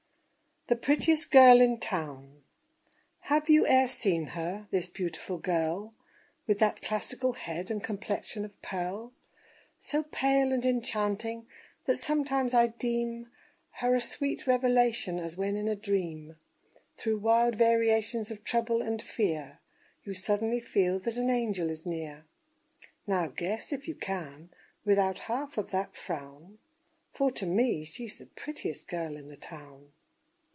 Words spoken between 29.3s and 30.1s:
town.